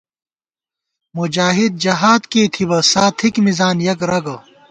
[1.17, 4.35] مجاہد جہاد کېئی تھِبہ، سا تھِک مِزان یَک رَگہ